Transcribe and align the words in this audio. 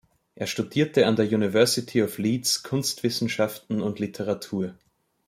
Er 0.33 0.47
studierte 0.47 1.05
an 1.05 1.15
der 1.15 1.27
University 1.27 2.01
of 2.01 2.17
Leeds 2.17 2.63
Kunstwissenschaften 2.63 3.81
und 3.83 3.99
Literatur. 3.99 4.73